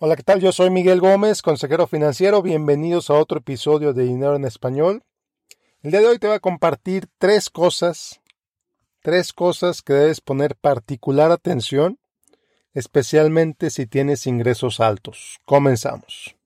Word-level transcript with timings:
Hola, 0.00 0.14
¿qué 0.14 0.22
tal? 0.22 0.40
Yo 0.40 0.52
soy 0.52 0.70
Miguel 0.70 1.00
Gómez, 1.00 1.42
consejero 1.42 1.88
financiero. 1.88 2.40
Bienvenidos 2.40 3.10
a 3.10 3.14
otro 3.14 3.38
episodio 3.38 3.92
de 3.92 4.04
Dinero 4.04 4.36
en 4.36 4.44
Español. 4.44 5.02
El 5.82 5.90
día 5.90 5.98
de 5.98 6.06
hoy 6.06 6.20
te 6.20 6.28
voy 6.28 6.36
a 6.36 6.40
compartir 6.40 7.08
tres 7.18 7.50
cosas, 7.50 8.20
tres 9.02 9.32
cosas 9.32 9.82
que 9.82 9.94
debes 9.94 10.20
poner 10.20 10.54
particular 10.54 11.32
atención, 11.32 11.98
especialmente 12.74 13.70
si 13.70 13.86
tienes 13.86 14.28
ingresos 14.28 14.78
altos. 14.78 15.40
Comenzamos. 15.44 16.37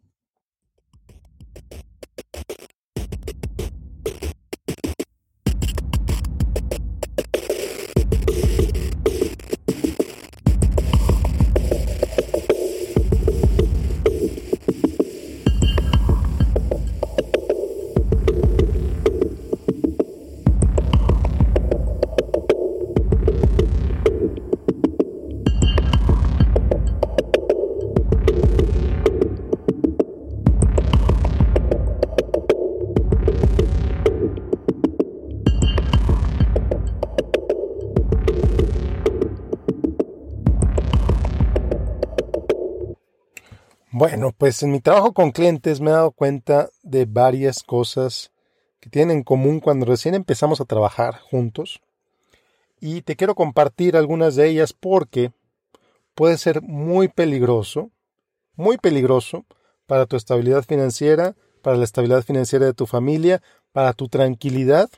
Bueno, 43.94 44.32
pues 44.32 44.62
en 44.62 44.72
mi 44.72 44.80
trabajo 44.80 45.12
con 45.12 45.32
clientes 45.32 45.82
me 45.82 45.90
he 45.90 45.92
dado 45.92 46.12
cuenta 46.12 46.70
de 46.82 47.04
varias 47.04 47.62
cosas 47.62 48.32
que 48.80 48.88
tienen 48.88 49.18
en 49.18 49.22
común 49.22 49.60
cuando 49.60 49.84
recién 49.84 50.14
empezamos 50.14 50.62
a 50.62 50.64
trabajar 50.64 51.20
juntos. 51.20 51.82
Y 52.80 53.02
te 53.02 53.16
quiero 53.16 53.34
compartir 53.34 53.94
algunas 53.98 54.34
de 54.34 54.48
ellas 54.48 54.72
porque 54.72 55.32
puede 56.14 56.38
ser 56.38 56.62
muy 56.62 57.08
peligroso, 57.08 57.90
muy 58.56 58.78
peligroso 58.78 59.44
para 59.86 60.06
tu 60.06 60.16
estabilidad 60.16 60.64
financiera, 60.64 61.36
para 61.60 61.76
la 61.76 61.84
estabilidad 61.84 62.22
financiera 62.22 62.64
de 62.64 62.72
tu 62.72 62.86
familia, 62.86 63.42
para 63.72 63.92
tu 63.92 64.08
tranquilidad, 64.08 64.88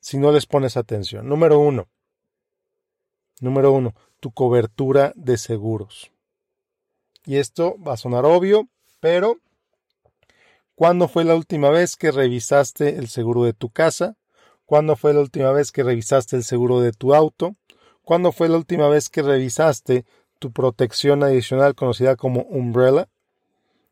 si 0.00 0.18
no 0.18 0.32
les 0.32 0.46
pones 0.46 0.76
atención. 0.76 1.28
Número 1.28 1.60
uno. 1.60 1.86
Número 3.40 3.70
uno, 3.70 3.94
tu 4.18 4.32
cobertura 4.32 5.12
de 5.14 5.38
seguros. 5.38 6.10
Y 7.24 7.36
esto 7.36 7.76
va 7.82 7.94
a 7.94 7.96
sonar 7.96 8.24
obvio, 8.24 8.68
pero 9.00 9.38
¿cuándo 10.74 11.08
fue 11.08 11.24
la 11.24 11.34
última 11.34 11.70
vez 11.70 11.96
que 11.96 12.10
revisaste 12.10 12.96
el 12.96 13.08
seguro 13.08 13.44
de 13.44 13.54
tu 13.54 13.70
casa? 13.70 14.16
¿Cuándo 14.66 14.96
fue 14.96 15.14
la 15.14 15.20
última 15.20 15.52
vez 15.52 15.72
que 15.72 15.82
revisaste 15.82 16.36
el 16.36 16.44
seguro 16.44 16.80
de 16.80 16.92
tu 16.92 17.14
auto? 17.14 17.56
¿Cuándo 18.02 18.32
fue 18.32 18.48
la 18.48 18.56
última 18.56 18.88
vez 18.88 19.08
que 19.08 19.22
revisaste 19.22 20.04
tu 20.38 20.52
protección 20.52 21.22
adicional 21.22 21.74
conocida 21.74 22.16
como 22.16 22.42
Umbrella? 22.42 23.08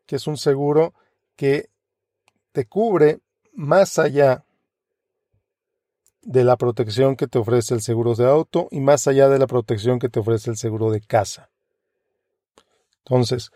Que 0.07 0.17
es 0.17 0.27
un 0.27 0.37
seguro 0.37 0.95
que 1.37 1.71
te 2.53 2.67
cubre 2.67 3.21
más 3.55 3.99
allá 3.99 4.45
de 6.23 6.45
la 6.45 6.57
protección 6.57 7.17
que 7.17 7.27
te 7.27 7.39
ofrece 7.39 7.75
el 7.75 7.81
seguro 7.81 8.15
de 8.15 8.29
auto 8.29 8.69
y 8.71 8.81
más 8.81 9.07
allá 9.09 9.29
de 9.29 9.39
la 9.39 9.47
protección 9.47 9.99
que 9.99 10.09
te 10.09 10.21
ofrece 10.21 10.51
el 10.51 10.57
seguro 10.57 10.91
de 10.91 11.01
casa. 11.01 11.52
Entonces, 13.05 13.51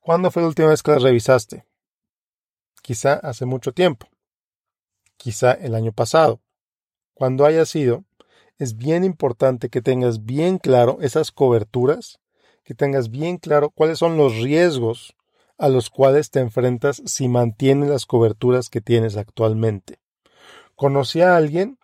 ¿cuándo 0.00 0.30
fue 0.30 0.42
la 0.42 0.48
última 0.48 0.68
vez 0.68 0.82
que 0.82 0.92
la 0.92 0.98
revisaste? 0.98 1.66
Quizá 2.82 3.14
hace 3.14 3.44
mucho 3.44 3.72
tiempo. 3.72 4.08
Quizá 5.16 5.52
el 5.52 5.74
año 5.74 5.92
pasado. 5.92 6.40
Cuando 7.14 7.44
haya 7.44 7.64
sido, 7.66 8.04
es 8.58 8.76
bien 8.76 9.04
importante 9.04 9.68
que 9.68 9.82
tengas 9.82 10.24
bien 10.24 10.58
claro 10.58 10.98
esas 11.00 11.30
coberturas, 11.30 12.18
que 12.64 12.74
tengas 12.74 13.10
bien 13.10 13.38
claro 13.38 13.70
cuáles 13.70 13.98
son 13.98 14.16
los 14.16 14.36
riesgos 14.36 15.14
a 15.58 15.68
los 15.68 15.90
cuales 15.90 16.30
te 16.30 16.40
enfrentas 16.40 17.02
si 17.06 17.28
mantienes 17.28 17.88
las 17.88 18.06
coberturas 18.06 18.68
que 18.68 18.80
tienes 18.80 19.16
actualmente. 19.16 20.00
Conocí 20.74 21.20
a 21.20 21.36
alguien 21.36 21.78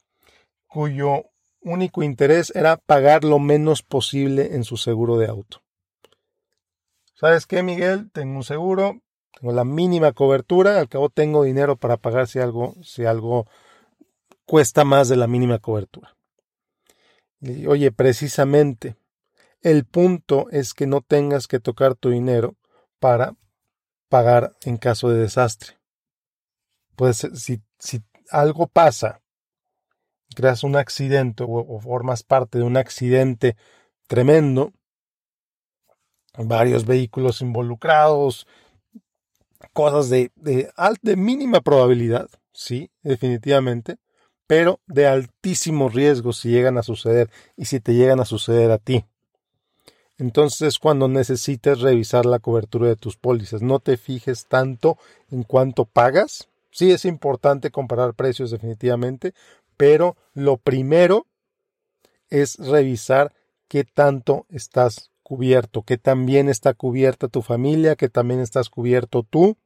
cuyo 0.67 1.27
único 1.61 2.03
interés 2.03 2.53
era 2.55 2.77
pagar 2.77 3.25
lo 3.25 3.39
menos 3.39 3.83
posible 3.83 4.55
en 4.55 4.65
su 4.65 4.77
seguro 4.77 5.19
de 5.19 5.29
auto. 5.29 5.63
¿Sabes 7.19 7.47
qué, 7.47 7.65
Miguel? 7.65 8.13
Tengo 8.13 8.37
un 8.37 8.45
seguro, 8.45 9.03
tengo 9.33 9.53
la 9.53 9.65
mínima 9.65 10.13
cobertura, 10.13 10.79
al 10.79 10.89
cabo 10.89 11.09
tengo 11.09 11.43
dinero 11.43 11.77
para 11.77 11.97
pagar 11.97 12.29
si 12.29 12.39
algo, 12.39 12.77
si 12.81 13.07
algo 13.07 13.49
cuesta 14.47 14.85
más 14.85 15.09
de 15.09 15.17
la 15.17 15.27
mínima 15.27 15.59
cobertura. 15.59 16.17
Y, 17.41 17.67
oye, 17.67 17.91
precisamente, 17.91 18.95
el 19.63 19.85
punto 19.85 20.47
es 20.53 20.75
que 20.75 20.87
no 20.87 21.01
tengas 21.01 21.49
que 21.49 21.59
tocar 21.59 21.97
tu 21.97 22.11
dinero 22.11 22.55
para 23.01 23.35
pagar 24.09 24.55
en 24.63 24.77
caso 24.77 25.11
de 25.11 25.19
desastre. 25.19 25.77
Pues 26.95 27.27
si, 27.35 27.61
si 27.81 28.01
algo 28.31 28.69
pasa, 28.69 29.23
creas 30.37 30.63
un 30.63 30.77
accidente 30.77 31.45
o 31.45 31.81
formas 31.81 32.23
parte 32.23 32.59
de 32.59 32.65
un 32.65 32.77
accidente 32.77 33.57
tremendo, 34.07 34.73
varios 36.47 36.87
vehículos 36.87 37.41
involucrados, 37.41 38.47
cosas 39.73 40.09
de, 40.09 40.31
de, 40.37 40.71
de 41.03 41.17
mínima 41.17 41.61
probabilidad, 41.61 42.29
sí, 42.53 42.91
definitivamente, 43.03 43.97
pero 44.47 44.81
de 44.87 45.07
altísimo 45.07 45.89
riesgo 45.89 46.33
si 46.33 46.51
llegan 46.51 46.79
a 46.79 46.83
suceder 46.83 47.31
y 47.57 47.67
si 47.67 47.81
te 47.81 47.95
llegan 47.95 48.21
a 48.21 48.25
suceder 48.25 48.71
a 48.71 48.79
ti. 48.79 49.05
Entonces 50.17 50.79
cuando 50.79 51.07
necesites 51.07 51.81
revisar 51.81 52.27
la 52.27 52.41
cobertura 52.41 52.89
de 52.89 52.97
tus 52.97 53.17
pólizas. 53.17 53.63
No 53.63 53.79
te 53.79 53.97
fijes 53.97 54.47
tanto 54.47 54.99
en 55.31 55.45
cuánto 55.45 55.85
pagas. 55.85 56.49
Sí 56.71 56.91
es 56.91 57.05
importante 57.05 57.71
comparar 57.71 58.15
precios 58.15 58.51
definitivamente, 58.51 59.33
pero 59.77 60.17
lo 60.35 60.57
primero 60.57 61.27
es 62.31 62.57
revisar 62.59 63.33
qué 63.69 63.85
tanto 63.85 64.47
estás 64.51 65.11
cubierto, 65.29 65.83
que 65.83 65.99
también 65.99 66.49
está 66.49 66.73
cubierta 66.73 67.29
tu 67.29 67.43
familia, 67.43 67.97
que 67.97 68.09
también 68.09 68.41
estás 68.41 68.71
cubierto 68.71 69.25
tú 69.29 69.59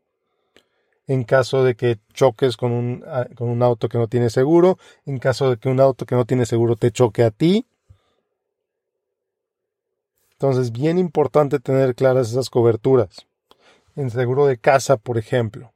en 1.06 1.24
caso 1.24 1.62
de 1.62 1.76
que 1.76 1.98
choques 2.12 2.56
con 2.56 2.72
un, 2.72 3.04
ah, 3.06 3.26
con 3.36 3.48
un 3.48 3.62
auto 3.62 3.88
que 3.88 3.98
no 3.98 4.08
tiene 4.08 4.28
seguro, 4.28 4.78
en 5.06 5.18
caso 5.18 5.50
de 5.50 5.56
que 5.56 5.68
un 5.68 5.80
auto 5.80 6.06
que 6.06 6.14
no 6.14 6.24
tiene 6.24 6.46
seguro 6.46 6.76
te 6.76 6.90
choque 6.90 7.22
a 7.22 7.30
ti. 7.30 7.66
Entonces, 10.32 10.72
bien 10.72 10.98
importante 10.98 11.60
tener 11.60 11.94
claras 11.94 12.30
esas 12.30 12.50
coberturas. 12.50 13.26
En 13.94 14.10
seguro 14.10 14.46
de 14.46 14.58
casa, 14.58 14.96
por 14.96 15.18
ejemplo. 15.18 15.72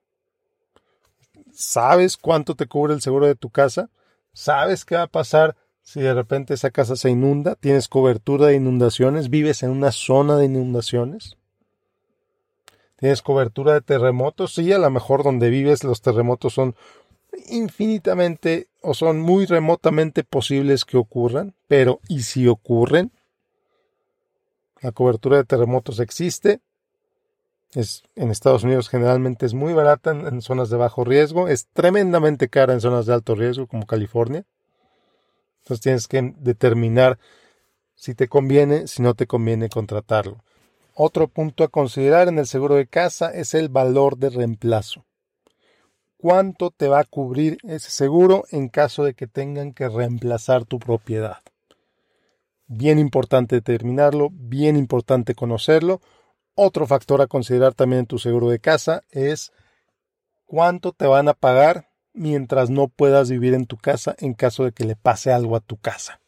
¿Sabes 1.53 2.17
cuánto 2.17 2.55
te 2.55 2.67
cubre 2.67 2.93
el 2.93 3.01
seguro 3.01 3.27
de 3.27 3.37
tu 3.37 3.51
casa? 3.51 3.89
¿Sabes 4.33 4.85
qué 4.85 4.97
va 4.97 5.03
a 5.03 5.07
pasar 5.07 5.57
si 5.87 6.01
de 6.01 6.13
repente 6.13 6.55
esa 6.55 6.73
casa 6.73 6.97
se 6.97 7.11
inunda, 7.11 7.55
tienes 7.55 7.87
cobertura 7.87 8.49
de 8.49 8.57
inundaciones, 8.57 9.31
vives 9.31 9.63
en 9.63 9.71
una 9.71 9.93
zona 9.93 10.37
de 10.37 10.47
inundaciones, 10.47 11.37
tienes 12.97 13.23
cobertura 13.23 13.75
de 13.75 13.83
terremotos, 13.83 14.55
sí, 14.55 14.73
a 14.73 14.79
lo 14.79 14.91
mejor 14.91 15.23
donde 15.23 15.49
vives 15.49 15.85
los 15.85 16.03
terremotos 16.03 16.55
son 16.55 16.75
infinitamente 17.51 18.67
o 18.83 18.95
son 18.95 19.21
muy 19.21 19.47
remotamente 19.47 20.25
posibles 20.25 20.85
que 20.85 20.97
ocurran, 20.97 21.55
pero 21.69 22.01
¿y 22.09 22.23
si 22.23 22.49
ocurren? 22.49 23.13
La 24.81 24.91
cobertura 24.91 25.37
de 25.37 25.45
terremotos 25.45 26.01
existe, 26.01 26.59
es, 27.75 28.03
en 28.16 28.33
Estados 28.33 28.65
Unidos 28.65 28.89
generalmente 28.89 29.47
es 29.47 29.55
muy 29.55 29.72
barata 29.72 30.10
en 30.10 30.43
zonas 30.43 30.69
de 30.69 30.78
bajo 30.78 31.05
riesgo, 31.05 31.47
es 31.47 31.69
tremendamente 31.69 32.49
cara 32.49 32.72
en 32.72 32.81
zonas 32.81 33.07
de 33.07 33.15
alto 33.15 33.37
riesgo 33.37 33.69
como 33.69 33.87
California. 33.87 34.45
Entonces 35.66 35.83
tienes 35.83 36.07
que 36.07 36.33
determinar 36.39 37.18
si 37.97 38.15
te 38.15 38.28
conviene, 38.28 38.86
si 38.86 39.03
no 39.03 39.15
te 39.15 39.27
conviene 39.27 39.68
contratarlo. 39.68 40.45
Otro 40.95 41.27
punto 41.27 41.65
a 41.65 41.68
considerar 41.68 42.28
en 42.28 42.39
el 42.39 42.47
seguro 42.47 42.77
de 42.77 42.86
casa 42.86 43.33
es 43.33 43.53
el 43.53 43.68
valor 43.68 44.16
de 44.16 44.30
reemplazo. 44.30 45.04
¿Cuánto 46.18 46.71
te 46.71 46.86
va 46.86 47.01
a 47.01 47.04
cubrir 47.04 47.59
ese 47.65 47.91
seguro 47.91 48.45
en 48.53 48.68
caso 48.68 49.03
de 49.03 49.15
que 49.15 49.27
tengan 49.27 49.72
que 49.72 49.89
reemplazar 49.89 50.66
tu 50.66 50.78
propiedad? 50.78 51.39
Bien 52.69 53.01
importante 53.01 53.57
determinarlo, 53.57 54.28
bien 54.30 54.77
importante 54.77 55.34
conocerlo. 55.34 56.01
Otro 56.54 56.86
factor 56.86 57.21
a 57.22 57.27
considerar 57.27 57.74
también 57.74 58.01
en 58.01 58.07
tu 58.07 58.21
seguro 58.21 58.51
de 58.51 58.60
casa 58.60 59.03
es 59.10 59.53
cuánto 60.45 60.92
te 60.92 61.09
van 61.09 61.27
a 61.27 61.34
pagar 61.34 61.89
mientras 62.16 62.71
no 62.71 62.89
puedas 62.89 63.30
vivir 63.30 63.54
en 63.54 63.66
tu 63.66 63.77
casa 63.77 64.16
en 64.18 64.34
caso 64.34 64.65
de 64.65 64.72
que 64.72 64.84
le 64.84 64.97
pase 64.97 65.33
algo 65.33 65.54
a 65.54 65.60
tu 65.60 65.77
casa. 65.77 66.21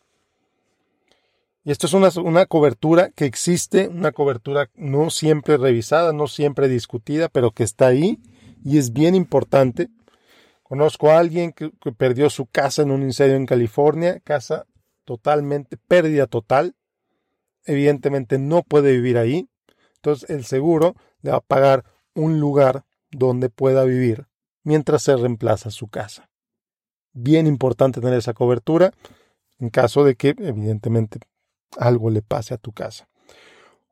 Y 1.65 1.71
esto 1.71 1.87
es 1.87 1.93
una, 1.93 2.11
una, 2.23 2.47
cobertura 2.47 3.11
que 3.11 3.25
existe, 3.25 3.89
una 3.89 4.13
cobertura 4.13 4.71
no 4.75 5.11
siempre 5.11 5.57
revisada, 5.57 6.13
no 6.13 6.27
siempre 6.27 6.69
discutida, 6.69 7.29
pero 7.29 7.51
que 7.51 7.65
está 7.65 7.89
ahí 7.89 8.21
y 8.65 8.79
es 8.79 8.93
bien 8.93 9.15
importante. 9.15 9.89
Conozco 10.63 11.11
a 11.11 11.19
alguien 11.19 11.53
que, 11.53 11.73
que 11.81 11.93
perdió 11.93 12.31
su 12.31 12.47
casa 12.47 12.83
en 12.83 12.91
un 12.91 13.03
incendio 13.03 13.37
en 13.37 13.47
California, 13.47 14.21
casa 14.21 14.67
totalmente, 15.05 15.77
pérdida 15.77 16.27
total. 16.27 16.75
Evidentemente 17.65 18.39
no 18.39 18.63
puede 18.63 18.93
vivir 18.93 19.19
ahí. 19.19 19.49
Entonces 19.97 20.31
el 20.31 20.45
seguro 20.45 20.95
le 21.23 21.33
va 21.33 21.39
a 21.39 21.43
pagar 21.43 21.85
un 22.15 22.41
lugar 22.41 22.85
donde 23.11 23.49
pueda 23.51 23.85
vivir 23.85 24.28
mientras 24.69 25.03
se 25.03 25.17
reemplaza 25.17 25.71
su 25.71 25.89
casa. 25.89 26.29
Bien 27.15 27.47
importante 27.47 28.03
tener 28.03 28.19
esa 28.19 28.35
cobertura 28.35 28.93
en 29.59 29.71
caso 29.71 30.05
de 30.05 30.15
que 30.15 30.35
evidentemente 30.39 31.21
algo 31.79 32.11
le 32.11 32.21
pase 32.21 32.53
a 32.53 32.59
tu 32.59 32.73
casa. 32.73 33.09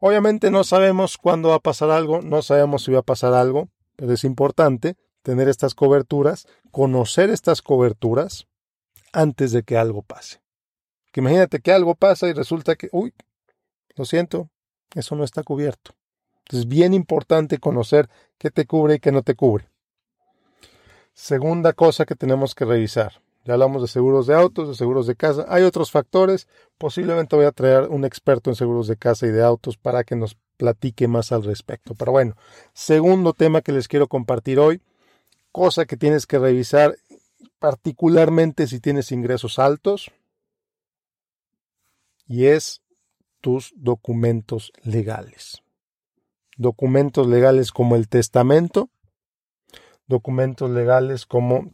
Obviamente 0.00 0.50
no 0.50 0.64
sabemos 0.64 1.16
cuándo 1.16 1.48
va 1.48 1.54
a 1.54 1.60
pasar 1.60 1.90
algo, 1.90 2.20
no 2.20 2.42
sabemos 2.42 2.84
si 2.84 2.92
va 2.92 2.98
a 2.98 3.10
pasar 3.10 3.32
algo, 3.32 3.70
pero 3.96 4.12
es 4.12 4.22
importante 4.24 4.96
tener 5.22 5.48
estas 5.48 5.74
coberturas, 5.74 6.46
conocer 6.70 7.30
estas 7.30 7.62
coberturas 7.62 8.46
antes 9.14 9.52
de 9.52 9.62
que 9.62 9.78
algo 9.78 10.02
pase. 10.02 10.42
Que 11.10 11.20
imagínate 11.20 11.60
que 11.60 11.72
algo 11.72 11.94
pasa 11.94 12.28
y 12.28 12.34
resulta 12.34 12.76
que, 12.76 12.90
uy, 12.92 13.14
lo 13.94 14.04
siento, 14.04 14.50
eso 14.94 15.16
no 15.16 15.24
está 15.24 15.42
cubierto. 15.42 15.92
Es 16.52 16.68
bien 16.68 16.92
importante 16.92 17.56
conocer 17.56 18.10
qué 18.36 18.50
te 18.50 18.66
cubre 18.66 18.96
y 18.96 19.00
qué 19.00 19.10
no 19.10 19.22
te 19.22 19.34
cubre. 19.34 19.70
Segunda 21.16 21.72
cosa 21.72 22.04
que 22.04 22.14
tenemos 22.14 22.54
que 22.54 22.66
revisar. 22.66 23.22
Ya 23.46 23.54
hablamos 23.54 23.80
de 23.80 23.88
seguros 23.88 24.26
de 24.26 24.34
autos, 24.34 24.68
de 24.68 24.74
seguros 24.74 25.06
de 25.06 25.16
casa. 25.16 25.46
Hay 25.48 25.62
otros 25.62 25.90
factores. 25.90 26.46
Posiblemente 26.76 27.34
voy 27.34 27.46
a 27.46 27.52
traer 27.52 27.84
un 27.88 28.04
experto 28.04 28.50
en 28.50 28.54
seguros 28.54 28.86
de 28.86 28.98
casa 28.98 29.26
y 29.26 29.30
de 29.30 29.42
autos 29.42 29.78
para 29.78 30.04
que 30.04 30.14
nos 30.14 30.36
platique 30.58 31.08
más 31.08 31.32
al 31.32 31.42
respecto. 31.42 31.94
Pero 31.94 32.12
bueno, 32.12 32.36
segundo 32.74 33.32
tema 33.32 33.62
que 33.62 33.72
les 33.72 33.88
quiero 33.88 34.08
compartir 34.08 34.58
hoy. 34.58 34.82
Cosa 35.52 35.86
que 35.86 35.96
tienes 35.96 36.26
que 36.26 36.38
revisar 36.38 36.96
particularmente 37.60 38.66
si 38.66 38.78
tienes 38.78 39.10
ingresos 39.10 39.58
altos. 39.58 40.10
Y 42.28 42.44
es 42.44 42.82
tus 43.40 43.72
documentos 43.74 44.70
legales. 44.82 45.62
Documentos 46.58 47.26
legales 47.26 47.72
como 47.72 47.96
el 47.96 48.06
testamento. 48.06 48.90
Documentos 50.06 50.70
legales 50.70 51.26
como 51.26 51.72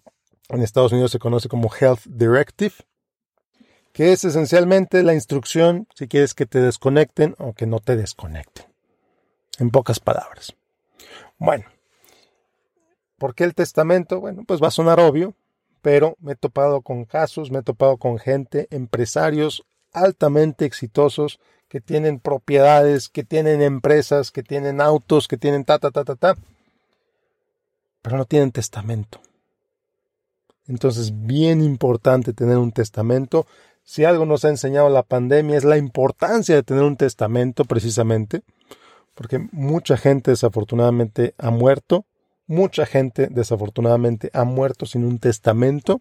en 0.49 0.63
Estados 0.63 0.93
Unidos 0.93 1.11
se 1.11 1.19
conoce 1.19 1.49
como 1.49 1.71
Health 1.73 2.05
Directive, 2.07 2.75
que 3.93 4.13
es 4.13 4.25
esencialmente 4.25 5.03
la 5.03 5.15
instrucción 5.15 5.87
si 5.95 6.09
quieres 6.09 6.35
que 6.35 6.47
te 6.47 6.61
desconecten 6.61 7.35
o 7.39 7.53
que 7.53 7.67
no 7.67 7.81
te 7.81 7.97
desconecten. 7.97 8.67
En 9.59 9.71
pocas 9.71 10.01
palabras. 10.01 10.55
Bueno, 11.39 11.67
¿por 13.19 13.35
qué 13.35 13.45
el 13.45 13.55
testamento? 13.55 14.21
Bueno, 14.21 14.45
pues 14.47 14.63
va 14.63 14.69
a 14.69 14.73
sonar 14.73 14.99
obvio, 14.99 15.35
pero 15.83 16.17
me 16.21 16.33
he 16.33 16.37
topado 16.37 16.81
con 16.81 17.05
casos, 17.05 17.51
me 17.51 17.59
he 17.59 17.63
topado 17.63 17.97
con 17.97 18.19
gente, 18.19 18.67
empresarios 18.71 19.65
altamente 19.93 20.65
exitosos 20.65 21.39
que 21.69 21.81
tienen 21.81 22.19
propiedades, 22.19 23.09
que 23.09 23.25
tienen 23.25 23.63
empresas, 23.63 24.31
que 24.31 24.43
tienen 24.43 24.81
autos, 24.81 25.29
que 25.29 25.37
tienen 25.37 25.65
ta, 25.65 25.79
ta, 25.79 25.91
ta, 25.91 26.05
ta, 26.05 26.17
ta, 26.17 26.37
pero 28.03 28.17
no 28.17 28.25
tienen 28.25 28.53
testamento. 28.53 29.21
Entonces, 30.67 31.13
bien 31.27 31.63
importante 31.63 32.33
tener 32.33 32.59
un 32.59 32.73
testamento. 32.73 33.47
Si 33.83 34.05
algo 34.05 34.27
nos 34.27 34.45
ha 34.45 34.49
enseñado 34.49 34.89
la 34.91 35.03
pandemia 35.03 35.57
es 35.57 35.65
la 35.65 35.77
importancia 35.77 36.55
de 36.55 36.63
tener 36.63 36.83
un 36.83 36.97
testamento 36.97 37.65
precisamente, 37.65 38.43
porque 39.15 39.39
mucha 39.53 39.97
gente 39.97 40.33
desafortunadamente 40.33 41.35
ha 41.39 41.51
muerto, 41.51 42.07
mucha 42.47 42.87
gente 42.87 43.29
desafortunadamente 43.31 44.31
ha 44.33 44.45
muerto 44.45 44.87
sin 44.87 45.05
un 45.05 45.19
testamento. 45.19 46.01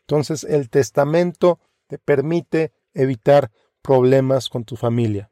Entonces, 0.00 0.44
el 0.44 0.70
testamento 0.70 1.58
te 1.86 1.98
permite 1.98 2.72
evitar 2.94 3.50
problemas 3.82 4.48
con 4.48 4.64
tu 4.64 4.76
familia, 4.76 5.30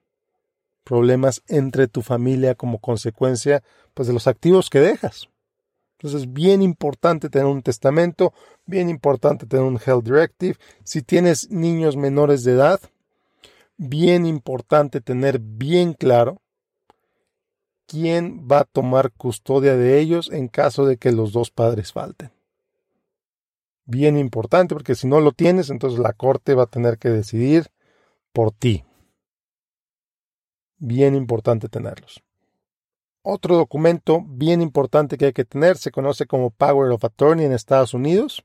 problemas 0.85 1.43
entre 1.49 1.89
tu 1.89 2.03
familia 2.03 2.55
como 2.55 2.79
consecuencia 2.79 3.63
pues 3.95 4.09
de 4.09 4.15
los 4.15 4.27
activos 4.27 4.71
que 4.71 4.81
dejas. 4.81 5.29
Entonces, 6.03 6.33
bien 6.33 6.63
importante 6.63 7.29
tener 7.29 7.47
un 7.47 7.61
testamento, 7.61 8.33
bien 8.65 8.89
importante 8.89 9.45
tener 9.45 9.67
un 9.67 9.79
Health 9.79 10.05
Directive. 10.05 10.57
Si 10.83 11.03
tienes 11.03 11.51
niños 11.51 11.95
menores 11.99 12.43
de 12.43 12.53
edad, 12.53 12.81
bien 13.77 14.25
importante 14.25 15.03
tener 15.03 15.39
bien 15.41 15.93
claro 15.93 16.41
quién 17.87 18.49
va 18.51 18.61
a 18.61 18.65
tomar 18.65 19.13
custodia 19.13 19.77
de 19.77 20.01
ellos 20.01 20.31
en 20.33 20.49
caso 20.49 20.87
de 20.87 20.97
que 20.97 21.13
los 21.13 21.33
dos 21.33 21.51
padres 21.51 21.93
falten. 21.93 22.33
Bien 23.85 24.17
importante, 24.17 24.75
porque 24.75 24.95
si 24.95 25.07
no 25.07 25.21
lo 25.21 25.33
tienes, 25.33 25.69
entonces 25.69 25.99
la 25.99 26.15
corte 26.15 26.55
va 26.55 26.63
a 26.63 26.71
tener 26.71 26.97
que 26.97 27.11
decidir 27.11 27.67
por 28.33 28.53
ti. 28.53 28.85
Bien 30.79 31.15
importante 31.15 31.69
tenerlos. 31.69 32.23
Otro 33.23 33.57
documento 33.57 34.23
bien 34.27 34.63
importante 34.63 35.19
que 35.19 35.27
hay 35.27 35.33
que 35.33 35.45
tener 35.45 35.77
se 35.77 35.91
conoce 35.91 36.27
como 36.27 36.51
Power 36.51 36.91
of 36.91 37.05
Attorney 37.05 37.45
en 37.45 37.53
Estados 37.53 37.93
Unidos. 37.93 38.45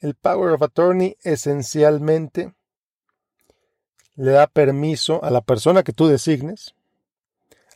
El 0.00 0.14
Power 0.14 0.52
of 0.52 0.62
Attorney 0.62 1.16
esencialmente 1.22 2.54
le 4.14 4.32
da 4.32 4.46
permiso 4.46 5.22
a 5.24 5.30
la 5.30 5.40
persona 5.40 5.82
que 5.82 5.92
tú 5.92 6.06
designes 6.06 6.74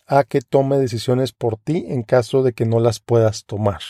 a 0.06 0.24
que 0.24 0.40
tome 0.40 0.78
decisiones 0.78 1.32
por 1.32 1.56
ti 1.56 1.86
en 1.88 2.02
caso 2.02 2.42
de 2.42 2.52
que 2.52 2.66
no 2.66 2.80
las 2.80 3.00
puedas 3.00 3.44
tomar. 3.44 3.80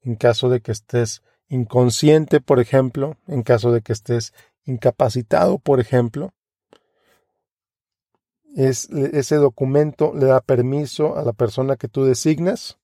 En 0.00 0.16
caso 0.16 0.48
de 0.48 0.60
que 0.60 0.72
estés 0.72 1.22
inconsciente, 1.48 2.40
por 2.40 2.60
ejemplo, 2.60 3.16
en 3.26 3.42
caso 3.42 3.72
de 3.72 3.82
que 3.82 3.92
estés 3.92 4.32
incapacitado, 4.64 5.58
por 5.58 5.80
ejemplo, 5.80 6.32
es, 8.56 8.88
ese 8.90 9.36
documento 9.36 10.12
le 10.14 10.26
da 10.26 10.40
permiso 10.40 11.16
a 11.16 11.22
la 11.22 11.32
persona 11.32 11.76
que 11.76 11.88
tú 11.88 12.04
designas 12.04 12.78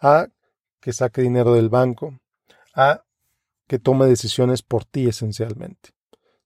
a 0.00 0.28
que 0.80 0.92
saque 0.92 1.22
dinero 1.22 1.54
del 1.54 1.68
banco, 1.68 2.18
a 2.74 3.04
que 3.68 3.78
tome 3.78 4.06
decisiones 4.06 4.62
por 4.62 4.84
ti 4.84 5.06
esencialmente. 5.06 5.90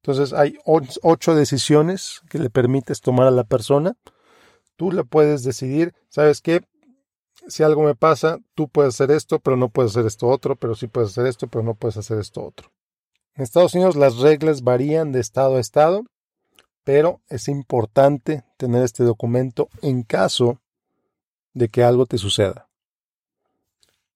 Entonces 0.03 0.33
hay 0.33 0.57
ocho 0.65 1.35
decisiones 1.35 2.21
que 2.29 2.39
le 2.39 2.51
permites 2.51 3.01
tomar 3.01 3.27
a 3.27 3.33
la 3.33 3.45
persona. 3.45 3.97
Tú 4.77 4.93
le 4.93 5.05
puedes 5.05 5.43
decidir, 5.43 5.95
¿sabes 6.09 6.41
qué? 6.41 6.61
Si 7.49 7.63
algo 7.63 7.83
me 7.83 7.95
pasa, 7.95 8.39
tú 8.55 8.69
puedes 8.69 8.95
hacer 8.95 9.11
esto, 9.11 9.41
pero 9.41 9.57
no 9.57 9.69
puedes 9.71 9.93
hacer 9.93 10.07
esto 10.07 10.29
otro, 10.29 10.55
pero 10.57 10.75
sí 10.75 10.87
puedes 10.87 11.11
hacer 11.11 11.27
esto, 11.27 11.49
pero 11.49 11.65
no 11.65 11.75
puedes 11.75 11.97
hacer 11.97 12.19
esto 12.19 12.45
otro. 12.45 12.71
En 13.35 13.43
Estados 13.43 13.75
Unidos 13.75 13.97
las 13.97 14.19
reglas 14.19 14.63
varían 14.63 15.13
de 15.13 15.21
estado 15.21 15.57
a 15.57 15.61
estado 15.61 16.05
pero 16.87 17.21
es 17.29 17.49
importante 17.49 18.45
tener 18.57 18.85
este 18.85 19.03
documento 19.03 19.69
en 19.83 20.05
caso 20.05 20.61
de 21.53 21.69
que 21.69 21.83
algo 21.83 22.07
te 22.07 22.17
suceda. 22.17 22.69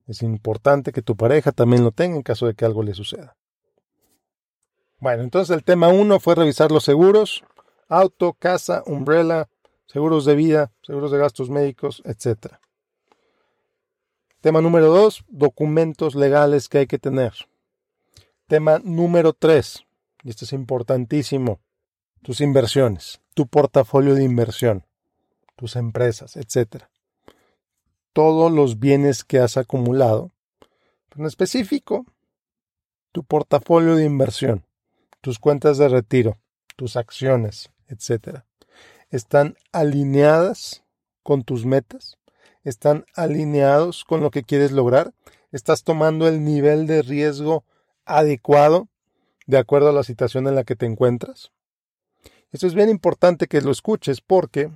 Es 0.06 0.22
importante 0.22 0.92
que 0.92 1.02
tu 1.02 1.16
pareja 1.16 1.50
también 1.50 1.82
lo 1.82 1.90
tenga 1.90 2.14
en 2.14 2.22
caso 2.22 2.46
de 2.46 2.54
que 2.54 2.64
algo 2.64 2.84
le 2.84 2.94
suceda. 2.94 3.34
Bueno, 5.00 5.24
entonces 5.24 5.52
el 5.56 5.64
tema 5.64 5.88
uno 5.88 6.20
fue 6.20 6.36
revisar 6.36 6.70
los 6.70 6.84
seguros, 6.84 7.42
auto, 7.88 8.34
casa, 8.34 8.84
umbrella, 8.86 9.48
seguros 9.86 10.24
de 10.24 10.36
vida, 10.36 10.70
seguros 10.82 11.10
de 11.10 11.18
gastos 11.18 11.50
médicos, 11.50 12.04
etc. 12.04 12.54
Tema 14.40 14.60
número 14.60 14.90
dos, 14.90 15.24
documentos 15.26 16.14
legales 16.14 16.68
que 16.68 16.78
hay 16.78 16.86
que 16.86 17.00
tener. 17.00 17.32
Tema 18.46 18.80
número 18.84 19.32
tres, 19.32 19.84
y 20.22 20.30
esto 20.30 20.44
es 20.44 20.52
importantísimo, 20.52 21.58
tus 22.22 22.40
inversiones, 22.40 23.20
tu 23.34 23.46
portafolio 23.46 24.14
de 24.14 24.24
inversión, 24.24 24.84
tus 25.56 25.76
empresas, 25.76 26.36
etc. 26.36 26.84
Todos 28.12 28.52
los 28.52 28.78
bienes 28.78 29.24
que 29.24 29.38
has 29.38 29.56
acumulado, 29.56 30.32
en 31.16 31.26
específico, 31.26 32.06
tu 33.12 33.24
portafolio 33.24 33.96
de 33.96 34.04
inversión, 34.04 34.64
tus 35.20 35.38
cuentas 35.38 35.78
de 35.78 35.88
retiro, 35.88 36.38
tus 36.76 36.96
acciones, 36.96 37.70
etc. 37.88 38.40
Están 39.10 39.56
alineadas 39.72 40.84
con 41.22 41.42
tus 41.42 41.66
metas, 41.66 42.18
están 42.64 43.04
alineados 43.14 44.04
con 44.04 44.20
lo 44.20 44.30
que 44.30 44.44
quieres 44.44 44.72
lograr, 44.72 45.12
estás 45.52 45.82
tomando 45.82 46.28
el 46.28 46.44
nivel 46.44 46.86
de 46.86 47.02
riesgo 47.02 47.64
adecuado 48.04 48.88
de 49.46 49.58
acuerdo 49.58 49.88
a 49.88 49.92
la 49.92 50.04
situación 50.04 50.46
en 50.46 50.54
la 50.54 50.64
que 50.64 50.76
te 50.76 50.86
encuentras. 50.86 51.50
Esto 52.52 52.66
es 52.66 52.74
bien 52.74 52.88
importante 52.88 53.46
que 53.46 53.60
lo 53.60 53.70
escuches 53.70 54.20
porque 54.20 54.70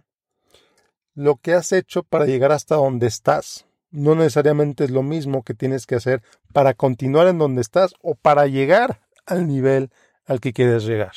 lo 1.14 1.36
que 1.36 1.54
has 1.54 1.72
hecho 1.72 2.02
para 2.02 2.26
llegar 2.26 2.52
hasta 2.52 2.76
donde 2.76 3.06
estás 3.06 3.66
no 3.90 4.14
necesariamente 4.16 4.84
es 4.84 4.90
lo 4.90 5.02
mismo 5.02 5.44
que 5.44 5.54
tienes 5.54 5.86
que 5.86 5.94
hacer 5.94 6.22
para 6.52 6.74
continuar 6.74 7.28
en 7.28 7.38
donde 7.38 7.60
estás 7.60 7.94
o 8.02 8.16
para 8.16 8.46
llegar 8.46 9.00
al 9.24 9.46
nivel 9.46 9.90
al 10.26 10.40
que 10.40 10.52
quieres 10.52 10.84
llegar. 10.84 11.12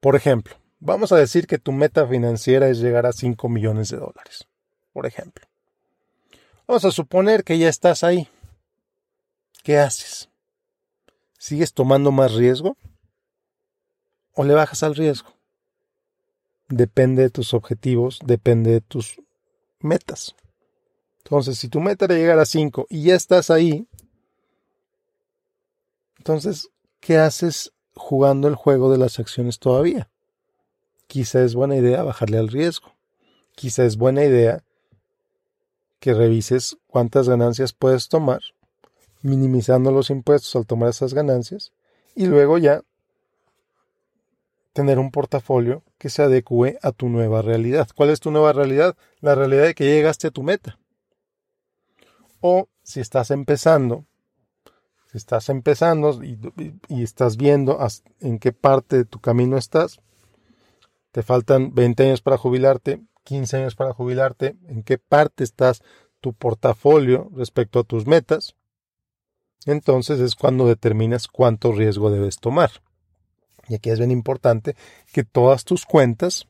Por 0.00 0.16
ejemplo, 0.16 0.56
vamos 0.78 1.12
a 1.12 1.16
decir 1.16 1.46
que 1.46 1.58
tu 1.58 1.72
meta 1.72 2.06
financiera 2.06 2.68
es 2.68 2.80
llegar 2.80 3.06
a 3.06 3.12
5 3.12 3.48
millones 3.48 3.88
de 3.88 3.96
dólares. 3.96 4.46
Por 4.92 5.06
ejemplo. 5.06 5.46
Vamos 6.66 6.84
a 6.84 6.90
suponer 6.90 7.44
que 7.44 7.58
ya 7.58 7.68
estás 7.68 8.04
ahí. 8.04 8.28
¿Qué 9.62 9.78
haces? 9.78 10.28
¿Sigues 11.38 11.72
tomando 11.72 12.12
más 12.12 12.34
riesgo? 12.34 12.76
¿O 14.34 14.44
le 14.44 14.54
bajas 14.54 14.82
al 14.82 14.94
riesgo? 14.94 15.32
Depende 16.70 17.22
de 17.22 17.30
tus 17.30 17.52
objetivos, 17.52 18.20
depende 18.24 18.70
de 18.70 18.80
tus 18.80 19.20
metas. 19.80 20.36
Entonces, 21.24 21.58
si 21.58 21.68
tu 21.68 21.80
meta 21.80 22.04
era 22.04 22.14
llegar 22.14 22.38
a 22.38 22.46
5 22.46 22.86
y 22.88 23.02
ya 23.02 23.16
estás 23.16 23.50
ahí, 23.50 23.88
entonces, 26.18 26.70
¿qué 27.00 27.18
haces 27.18 27.72
jugando 27.94 28.46
el 28.46 28.54
juego 28.54 28.90
de 28.92 28.98
las 28.98 29.18
acciones 29.18 29.58
todavía? 29.58 30.10
Quizá 31.08 31.42
es 31.42 31.54
buena 31.54 31.76
idea 31.76 32.04
bajarle 32.04 32.38
al 32.38 32.48
riesgo. 32.48 32.94
Quizá 33.56 33.84
es 33.84 33.96
buena 33.96 34.24
idea 34.24 34.62
que 35.98 36.14
revises 36.14 36.78
cuántas 36.86 37.28
ganancias 37.28 37.72
puedes 37.72 38.08
tomar, 38.08 38.42
minimizando 39.22 39.90
los 39.90 40.08
impuestos 40.10 40.54
al 40.54 40.66
tomar 40.66 40.90
esas 40.90 41.14
ganancias, 41.14 41.72
y 42.14 42.26
luego 42.26 42.58
ya 42.58 42.82
tener 44.72 44.98
un 44.98 45.10
portafolio 45.10 45.82
que 45.98 46.10
se 46.10 46.22
adecue 46.22 46.78
a 46.82 46.92
tu 46.92 47.08
nueva 47.08 47.42
realidad. 47.42 47.88
¿Cuál 47.94 48.10
es 48.10 48.20
tu 48.20 48.30
nueva 48.30 48.52
realidad? 48.52 48.96
La 49.20 49.34
realidad 49.34 49.64
de 49.64 49.74
que 49.74 49.84
llegaste 49.84 50.28
a 50.28 50.30
tu 50.30 50.42
meta. 50.42 50.78
O 52.40 52.68
si 52.82 53.00
estás 53.00 53.30
empezando, 53.30 54.06
si 55.10 55.18
estás 55.18 55.48
empezando 55.48 56.20
y, 56.22 57.02
estás 57.02 57.36
viendo 57.36 57.78
en 58.20 58.38
qué 58.38 58.52
parte 58.52 58.96
de 58.96 59.04
tu 59.04 59.20
camino 59.20 59.58
estás, 59.58 60.00
te 61.10 61.22
faltan 61.22 61.74
20 61.74 62.04
años 62.04 62.22
para 62.22 62.38
jubilarte, 62.38 63.02
15 63.24 63.56
años 63.56 63.74
para 63.74 63.92
jubilarte, 63.92 64.56
en 64.68 64.82
qué 64.82 64.98
parte 64.98 65.44
estás 65.44 65.82
tu 66.20 66.32
portafolio 66.32 67.30
respecto 67.34 67.80
a 67.80 67.84
tus 67.84 68.06
metas, 68.06 68.54
entonces 69.66 70.20
es 70.20 70.36
cuando 70.36 70.66
determinas 70.66 71.26
cuánto 71.28 71.72
riesgo 71.72 72.10
debes 72.10 72.38
tomar. 72.38 72.70
Y 73.70 73.76
aquí 73.76 73.90
es 73.90 74.00
bien 74.00 74.10
importante 74.10 74.74
que 75.12 75.22
todas 75.22 75.64
tus 75.64 75.86
cuentas, 75.86 76.48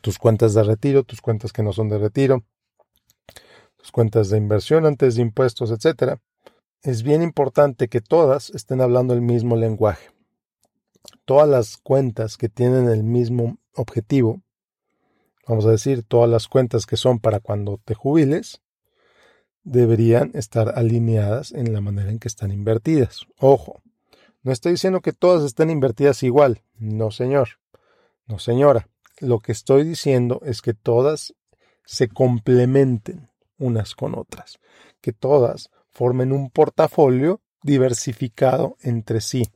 tus 0.00 0.18
cuentas 0.18 0.54
de 0.54 0.62
retiro, 0.62 1.04
tus 1.04 1.20
cuentas 1.20 1.52
que 1.52 1.62
no 1.62 1.74
son 1.74 1.90
de 1.90 1.98
retiro, 1.98 2.42
tus 3.76 3.92
cuentas 3.92 4.30
de 4.30 4.38
inversión 4.38 4.86
antes 4.86 5.16
de 5.16 5.22
impuestos, 5.22 5.70
etcétera, 5.70 6.22
es 6.80 7.02
bien 7.02 7.20
importante 7.20 7.88
que 7.88 8.00
todas 8.00 8.48
estén 8.48 8.80
hablando 8.80 9.12
el 9.12 9.20
mismo 9.20 9.56
lenguaje. 9.56 10.08
Todas 11.26 11.46
las 11.46 11.76
cuentas 11.76 12.38
que 12.38 12.48
tienen 12.48 12.88
el 12.88 13.04
mismo 13.04 13.58
objetivo, 13.74 14.40
vamos 15.46 15.66
a 15.66 15.70
decir, 15.70 16.02
todas 16.02 16.30
las 16.30 16.48
cuentas 16.48 16.86
que 16.86 16.96
son 16.96 17.18
para 17.18 17.40
cuando 17.40 17.78
te 17.84 17.92
jubiles, 17.94 18.62
deberían 19.64 20.30
estar 20.32 20.78
alineadas 20.78 21.52
en 21.52 21.74
la 21.74 21.82
manera 21.82 22.10
en 22.10 22.18
que 22.18 22.28
están 22.28 22.52
invertidas. 22.52 23.26
Ojo, 23.36 23.82
no 24.42 24.52
estoy 24.52 24.72
diciendo 24.72 25.00
que 25.00 25.12
todas 25.12 25.44
estén 25.44 25.70
invertidas 25.70 26.22
igual, 26.22 26.62
no 26.78 27.10
señor, 27.10 27.60
no 28.26 28.38
señora. 28.38 28.88
Lo 29.20 29.38
que 29.38 29.52
estoy 29.52 29.84
diciendo 29.84 30.40
es 30.44 30.62
que 30.62 30.74
todas 30.74 31.34
se 31.84 32.08
complementen 32.08 33.30
unas 33.58 33.94
con 33.94 34.18
otras, 34.18 34.58
que 35.00 35.12
todas 35.12 35.70
formen 35.90 36.32
un 36.32 36.50
portafolio 36.50 37.40
diversificado 37.62 38.76
entre 38.80 39.20
sí. 39.20 39.48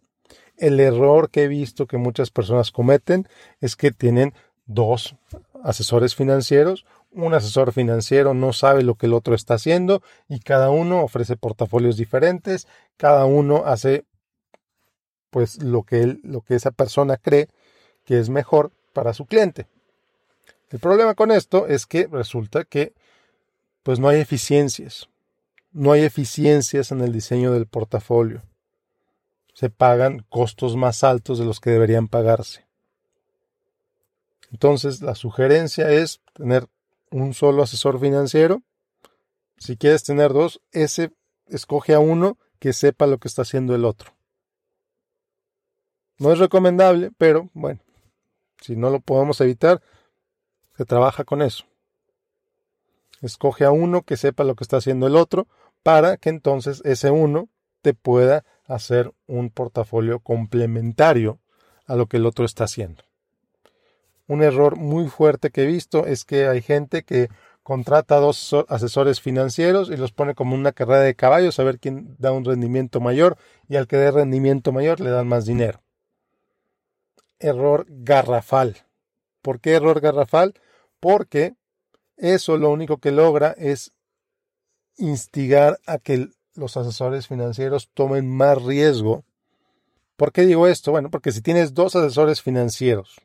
El 0.57 0.79
error 0.79 1.31
que 1.31 1.45
he 1.45 1.49
visto 1.49 1.87
que 1.87 1.99
muchas 1.99 2.31
personas 2.31 2.71
cometen 2.71 3.29
es 3.61 3.75
que 3.77 3.91
tienen 3.91 4.35
dos 4.67 5.17
asesores 5.63 6.15
financieros, 6.15 6.87
un 7.11 7.35
asesor 7.35 7.73
financiero 7.73 8.35
no 8.35 8.53
sabe 8.53 8.83
lo 8.83 8.95
que 8.95 9.07
el 9.07 9.15
otro 9.15 9.35
está 9.35 9.55
haciendo 9.55 10.03
y 10.29 10.41
cada 10.41 10.71
uno 10.71 11.03
ofrece 11.03 11.37
portafolios 11.37 11.97
diferentes, 11.97 12.69
cada 12.97 13.25
uno 13.25 13.65
hace 13.65 14.05
pues 15.37 15.63
lo 15.63 15.83
que 15.83 16.01
él, 16.01 16.21
lo 16.23 16.41
que 16.41 16.55
esa 16.55 16.71
persona 16.71 17.19
cree 17.19 17.51
que 18.07 18.19
es 18.19 18.31
mejor 18.31 18.73
para 18.95 19.13
su 19.13 19.27
cliente. 19.27 19.67
El 20.71 20.79
problema 20.79 21.15
con 21.15 21.31
esto 21.31 21.67
es 21.67 21.85
que 21.85 22.07
resulta 22.07 22.65
que 22.65 22.95
pues 23.83 23.99
no 23.99 24.09
hay 24.09 24.19
eficiencias. 24.19 25.11
No 25.73 25.93
hay 25.93 26.05
eficiencias 26.05 26.91
en 26.91 27.03
el 27.03 27.13
diseño 27.13 27.53
del 27.53 27.67
portafolio. 27.67 28.45
Se 29.53 29.69
pagan 29.69 30.25
costos 30.31 30.75
más 30.75 31.05
altos 31.05 31.39
de 31.39 31.45
los 31.45 31.61
que 31.61 31.69
deberían 31.69 32.09
pagarse. 32.09 32.65
Entonces, 34.51 35.03
la 35.03 35.15
sugerencia 35.15 35.91
es 35.91 36.23
tener 36.33 36.67
un 37.11 37.35
solo 37.35 37.63
asesor 37.63 38.01
financiero. 38.01 38.63
Si 39.59 39.77
quieres 39.77 40.03
tener 40.03 40.33
dos, 40.33 40.63
ese 40.73 41.13
escoge 41.47 41.93
a 41.93 41.99
uno 41.99 42.39
que 42.59 42.73
sepa 42.73 43.07
lo 43.07 43.19
que 43.19 43.29
está 43.29 43.43
haciendo 43.43 43.75
el 43.75 43.85
otro. 43.85 44.16
No 46.19 46.33
es 46.33 46.39
recomendable, 46.39 47.11
pero 47.19 47.51
bueno, 47.53 47.81
si 48.61 48.77
no 48.77 48.91
lo 48.91 49.01
podemos 49.01 49.41
evitar, 49.41 49.83
se 50.77 50.85
trabaja 50.85 51.25
con 51.25 51.43
eso. 51.43 51.65
Escoge 53.23 53.65
a 53.65 53.71
uno 53.71 54.03
que 54.03 54.17
sepa 54.17 54.45
lo 54.45 54.55
que 54.55 54.65
está 54.65 54.79
haciendo 54.79 55.07
el 55.07 55.17
otro 55.17 55.47
para 55.83 56.17
que 56.17 56.29
entonces 56.29 56.83
ese 56.85 57.11
uno 57.11 57.49
te 57.83 57.95
pueda 57.95 58.45
hacer 58.67 59.13
un 59.27 59.51
portafolio 59.51 60.21
complementario 60.21 61.39
a 61.87 61.97
lo 61.97 62.07
que 62.07 62.17
el 62.17 62.27
otro 62.27 62.45
está 62.45 62.65
haciendo. 62.65 63.05
Un 64.27 64.43
error 64.43 64.77
muy 64.77 65.09
fuerte 65.09 65.51
que 65.51 65.63
he 65.63 65.67
visto 65.67 66.07
es 66.07 66.25
que 66.25 66.49
hay 66.49 66.61
gente 66.61 67.05
que 67.05 67.29
contrata 67.63 68.17
a 68.17 68.21
dos 68.21 68.55
asesores 68.69 69.21
financieros 69.21 69.91
y 69.91 69.97
los 69.97 70.13
pone 70.13 70.35
como 70.35 70.55
una 70.55 70.73
carrera 70.73 71.01
de 71.01 71.15
caballos 71.15 71.59
a 71.59 71.65
ver 71.65 71.79
quién 71.79 72.17
da 72.19 72.33
un 72.33 72.45
rendimiento 72.45 73.01
mayor 73.01 73.37
y 73.69 73.77
al 73.77 73.87
que 73.87 73.97
dé 73.97 74.11
rendimiento 74.11 74.73
mayor 74.73 75.01
le 75.01 75.11
dan 75.11 75.29
más 75.29 75.47
dinero. 75.47 75.81
Error 77.39 77.87
garrafal. 77.89 78.77
¿Por 79.43 79.61
qué 79.61 79.73
error 79.73 80.01
garrafal? 80.01 80.55
Porque 81.01 81.55
eso 82.17 82.57
lo 82.57 82.71
único 82.71 82.99
que 82.99 83.13
logra 83.13 83.55
es 83.59 83.93
instigar 84.97 85.79
a 85.87 85.99
que 85.99 86.31
los 86.55 86.77
asesores 86.77 87.27
financieros 87.27 87.91
tomen 87.93 88.29
más 88.29 88.63
riesgo. 88.63 89.25
¿Por 90.17 90.33
qué 90.33 90.43
digo 90.43 90.67
esto? 90.67 90.91
Bueno, 90.91 91.11
porque 91.11 91.33
si 91.33 91.43
tienes 91.43 91.75
dos 91.75 91.95
asesores 91.95 92.41
financieros 92.41 93.17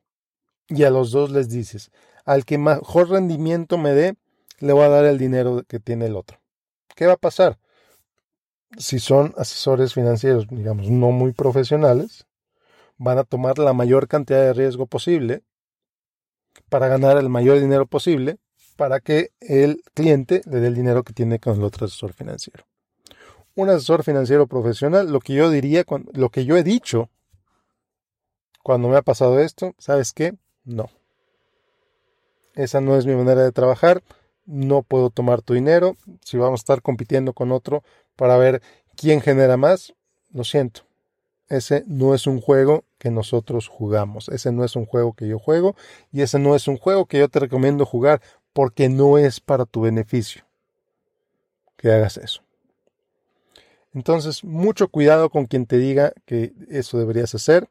y 0.67 0.83
a 0.83 0.89
los 0.89 1.11
dos 1.11 1.31
les 1.31 1.49
dices, 1.49 1.91
al 2.25 2.45
que 2.45 2.57
mejor 2.57 3.09
rendimiento 3.09 3.77
me 3.77 3.91
dé, 3.91 4.15
le 4.59 4.73
voy 4.73 4.83
a 4.83 4.89
dar 4.89 5.05
el 5.05 5.17
dinero 5.17 5.63
que 5.67 5.79
tiene 5.79 6.05
el 6.05 6.15
otro. 6.15 6.39
¿Qué 6.95 7.07
va 7.07 7.13
a 7.13 7.17
pasar? 7.17 7.57
Si 8.77 8.99
son 8.99 9.33
asesores 9.37 9.93
financieros, 9.93 10.47
digamos, 10.49 10.89
no 10.89 11.11
muy 11.11 11.33
profesionales, 11.33 12.25
van 13.01 13.17
a 13.17 13.23
tomar 13.23 13.57
la 13.57 13.73
mayor 13.73 14.07
cantidad 14.07 14.41
de 14.41 14.53
riesgo 14.53 14.85
posible 14.85 15.41
para 16.69 16.87
ganar 16.87 17.17
el 17.17 17.29
mayor 17.29 17.59
dinero 17.59 17.87
posible 17.87 18.37
para 18.75 18.99
que 18.99 19.31
el 19.39 19.81
cliente 19.95 20.43
le 20.45 20.59
dé 20.59 20.67
el 20.67 20.75
dinero 20.75 21.01
que 21.01 21.11
tiene 21.11 21.39
con 21.39 21.57
el 21.57 21.63
otro 21.63 21.87
asesor 21.87 22.13
financiero. 22.13 22.63
Un 23.55 23.69
asesor 23.69 24.03
financiero 24.03 24.45
profesional, 24.45 25.11
lo 25.11 25.19
que 25.19 25.33
yo 25.33 25.49
diría, 25.49 25.83
lo 26.13 26.29
que 26.29 26.45
yo 26.45 26.57
he 26.57 26.63
dicho 26.63 27.09
cuando 28.61 28.87
me 28.87 28.97
ha 28.97 29.01
pasado 29.01 29.39
esto, 29.39 29.73
¿sabes 29.79 30.13
qué? 30.13 30.35
No. 30.63 30.91
Esa 32.53 32.81
no 32.81 32.97
es 32.97 33.07
mi 33.07 33.15
manera 33.15 33.41
de 33.41 33.51
trabajar. 33.51 34.03
No 34.45 34.83
puedo 34.83 35.09
tomar 35.09 35.41
tu 35.41 35.55
dinero. 35.55 35.95
Si 36.23 36.37
vamos 36.37 36.59
a 36.59 36.61
estar 36.61 36.81
compitiendo 36.83 37.33
con 37.33 37.51
otro 37.51 37.83
para 38.15 38.37
ver 38.37 38.61
quién 38.95 39.21
genera 39.21 39.57
más, 39.57 39.95
lo 40.31 40.43
siento. 40.43 40.90
Ese 41.51 41.83
no 41.85 42.15
es 42.15 42.27
un 42.27 42.39
juego 42.39 42.85
que 42.97 43.11
nosotros 43.11 43.67
jugamos. 43.67 44.29
Ese 44.29 44.53
no 44.53 44.63
es 44.63 44.77
un 44.77 44.85
juego 44.85 45.11
que 45.11 45.27
yo 45.27 45.37
juego. 45.37 45.75
Y 46.09 46.21
ese 46.21 46.39
no 46.39 46.55
es 46.55 46.69
un 46.69 46.77
juego 46.77 47.07
que 47.07 47.19
yo 47.19 47.27
te 47.27 47.39
recomiendo 47.39 47.85
jugar 47.85 48.21
porque 48.53 48.87
no 48.87 49.17
es 49.17 49.41
para 49.41 49.65
tu 49.65 49.81
beneficio 49.81 50.45
que 51.75 51.91
hagas 51.91 52.15
eso. 52.15 52.41
Entonces, 53.93 54.45
mucho 54.45 54.87
cuidado 54.87 55.29
con 55.29 55.45
quien 55.45 55.65
te 55.65 55.77
diga 55.77 56.13
que 56.25 56.53
eso 56.69 56.97
deberías 56.97 57.35
hacer. 57.35 57.67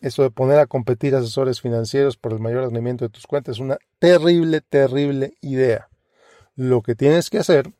Eso 0.00 0.22
de 0.22 0.30
poner 0.30 0.60
a 0.60 0.66
competir 0.66 1.16
asesores 1.16 1.60
financieros 1.60 2.16
por 2.16 2.32
el 2.32 2.38
mayor 2.38 2.62
rendimiento 2.62 3.04
de 3.04 3.08
tus 3.08 3.26
cuentas 3.26 3.56
es 3.56 3.60
una 3.60 3.78
terrible, 3.98 4.60
terrible 4.60 5.34
idea. 5.40 5.88
Lo 6.54 6.82
que 6.82 6.94
tienes 6.94 7.30
que 7.30 7.38
hacer 7.38 7.72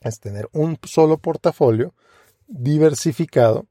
es 0.00 0.20
tener 0.20 0.46
un 0.52 0.78
solo 0.82 1.16
portafolio 1.16 1.94
diversificado 2.48 3.66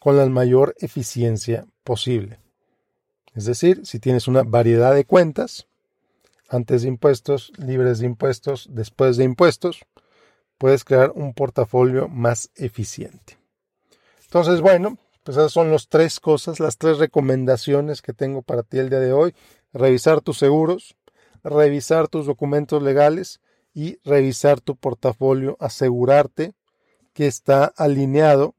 con 0.00 0.16
la 0.16 0.26
mayor 0.26 0.74
eficiencia 0.80 1.66
posible. 1.84 2.40
Es 3.34 3.44
decir, 3.44 3.86
si 3.86 4.00
tienes 4.00 4.26
una 4.26 4.42
variedad 4.42 4.92
de 4.92 5.04
cuentas, 5.04 5.68
antes 6.48 6.82
de 6.82 6.88
impuestos, 6.88 7.52
libres 7.58 8.00
de 8.00 8.06
impuestos, 8.06 8.66
después 8.72 9.16
de 9.16 9.24
impuestos, 9.24 9.84
puedes 10.58 10.82
crear 10.82 11.12
un 11.14 11.32
portafolio 11.32 12.08
más 12.08 12.50
eficiente. 12.56 13.38
Entonces, 14.24 14.60
bueno, 14.60 14.98
Pues 15.22 15.36
esas 15.36 15.52
son 15.52 15.70
las 15.70 15.88
tres 15.88 16.18
cosas, 16.18 16.60
las 16.60 16.78
tres 16.78 16.98
recomendaciones 16.98 18.00
que 18.00 18.14
tengo 18.14 18.40
para 18.42 18.62
ti 18.62 18.78
el 18.78 18.88
día 18.88 19.00
de 19.00 19.12
hoy. 19.12 19.34
Revisar 19.72 20.22
tus 20.22 20.38
seguros, 20.38 20.96
revisar 21.44 22.08
tus 22.08 22.26
documentos 22.26 22.82
legales 22.82 23.40
y 23.74 23.98
revisar 24.02 24.60
tu 24.60 24.76
portafolio, 24.76 25.56
asegurarte 25.60 26.54
que 27.12 27.26
está 27.26 27.66
alineado 27.76 28.54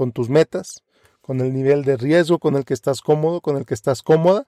con 0.00 0.12
tus 0.12 0.30
metas, 0.30 0.82
con 1.20 1.42
el 1.42 1.52
nivel 1.52 1.84
de 1.84 1.98
riesgo 1.98 2.38
con 2.38 2.56
el 2.56 2.64
que 2.64 2.72
estás 2.72 3.02
cómodo, 3.02 3.42
con 3.42 3.58
el 3.58 3.66
que 3.66 3.74
estás 3.74 4.02
cómoda 4.02 4.46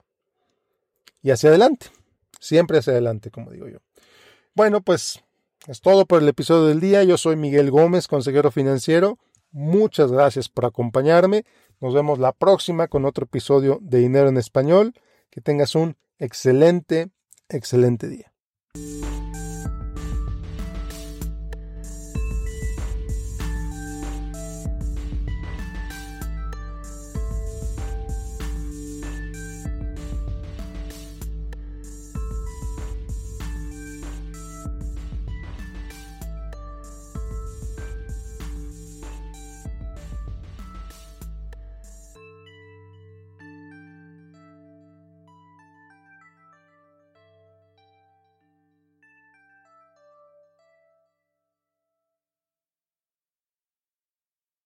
y 1.21 1.29
hacia 1.29 1.49
adelante, 1.49 1.91
siempre 2.39 2.79
hacia 2.79 2.93
adelante, 2.93 3.29
como 3.29 3.51
digo 3.51 3.67
yo. 3.67 3.77
Bueno, 4.55 4.81
pues 4.81 5.23
es 5.67 5.79
todo 5.79 6.07
por 6.07 6.23
el 6.23 6.27
episodio 6.27 6.65
del 6.65 6.79
día. 6.79 7.03
Yo 7.03 7.19
soy 7.19 7.35
Miguel 7.35 7.69
Gómez, 7.69 8.07
consejero 8.07 8.49
financiero. 8.49 9.19
Muchas 9.51 10.11
gracias 10.11 10.49
por 10.49 10.65
acompañarme. 10.65 11.45
Nos 11.79 11.93
vemos 11.93 12.17
la 12.17 12.31
próxima 12.31 12.87
con 12.87 13.05
otro 13.05 13.25
episodio 13.25 13.77
de 13.83 13.99
Dinero 13.99 14.29
en 14.29 14.37
Español. 14.37 14.95
Que 15.29 15.39
tengas 15.39 15.75
un 15.75 15.97
excelente, 16.17 17.11
excelente 17.47 18.07
día. 18.07 18.32